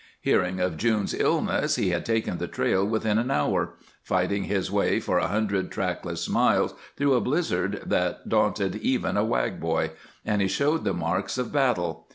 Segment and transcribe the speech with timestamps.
[0.21, 4.99] Hearing of June's illness, he had taken the trail within an hour, fighting his way
[4.99, 9.91] for a hundred trackless miles through a blizzard that daunted even a Wag boy,
[10.25, 12.07] and he showed the marks of battle.